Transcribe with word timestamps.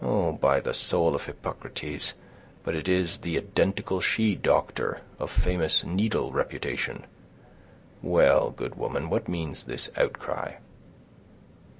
Oh! 0.00 0.30
by 0.30 0.60
the 0.60 0.72
soul 0.72 1.16
of 1.16 1.24
Hippocrates, 1.26 2.14
but 2.62 2.76
it 2.76 2.86
is 2.86 3.18
the 3.18 3.36
identical 3.36 4.00
she 4.00 4.36
doctor, 4.36 5.00
of 5.18 5.28
famous 5.28 5.82
needle 5.82 6.30
reputation. 6.30 7.04
Well, 8.00 8.50
good 8.50 8.76
woman, 8.76 9.10
what 9.10 9.26
means 9.28 9.64
this 9.64 9.90
outcry?" 9.96 10.58